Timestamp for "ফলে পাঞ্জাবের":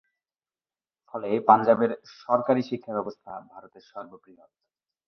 1.07-1.91